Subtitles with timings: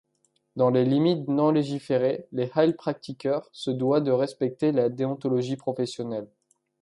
[0.55, 6.25] Dans les limites non légiférées, le Heilpraktiker se doit de respecter la déontologie professionnelle.